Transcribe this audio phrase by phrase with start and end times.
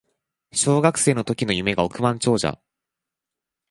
[0.51, 2.59] 小学生の時の夢が億万長者